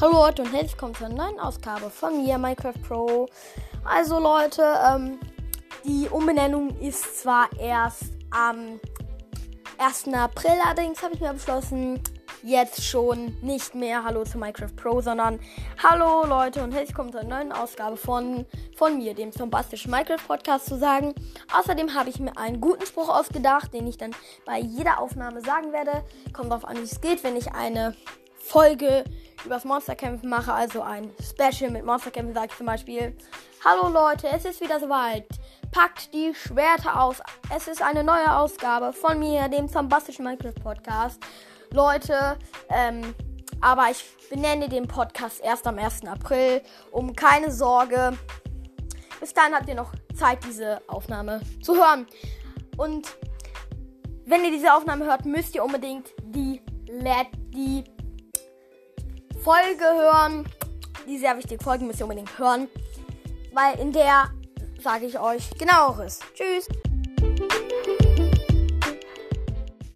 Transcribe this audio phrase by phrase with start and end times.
[0.00, 3.28] Hallo Leute und herzlich willkommen zur neuen Ausgabe von mir, Minecraft Pro.
[3.84, 5.20] Also Leute, ähm,
[5.84, 8.02] die Umbenennung ist zwar erst
[8.32, 8.80] am
[9.78, 10.08] 1.
[10.12, 12.00] April, allerdings habe ich mir beschlossen,
[12.42, 15.38] jetzt schon nicht mehr Hallo zu Minecraft Pro, sondern
[15.80, 20.66] Hallo Leute und herzlich willkommen zur neuen Ausgabe von, von mir, dem zombastischen Minecraft Podcast
[20.66, 21.14] zu sagen.
[21.56, 24.10] Außerdem habe ich mir einen guten Spruch ausgedacht, den ich dann
[24.44, 26.04] bei jeder Aufnahme sagen werde.
[26.32, 27.94] Kommt darauf an, wie es geht, wenn ich eine
[28.34, 29.04] Folge
[29.44, 33.16] übers Monsterkämpfen mache, also ein Special mit Monsterkämpfen, sage ich zum Beispiel.
[33.64, 35.26] Hallo Leute, es ist wieder soweit.
[35.70, 37.22] Packt die Schwerter aus.
[37.54, 41.20] Es ist eine neue Ausgabe von mir, dem zombastischen Minecraft Podcast.
[41.72, 42.38] Leute,
[42.70, 43.14] ähm,
[43.60, 46.06] aber ich benenne den Podcast erst am 1.
[46.06, 46.62] April.
[46.90, 48.16] Um keine Sorge.
[49.20, 52.06] Bis dahin habt ihr noch Zeit, diese Aufnahme zu hören.
[52.76, 53.16] Und
[54.26, 57.84] wenn ihr diese Aufnahme hört, müsst ihr unbedingt die, Let die
[59.44, 60.48] Folge hören.
[61.06, 62.66] Die sehr wichtige Folge müsst ihr unbedingt hören.
[63.52, 64.30] Weil in der
[64.82, 66.20] sage ich euch genaueres.
[66.34, 66.66] Tschüss.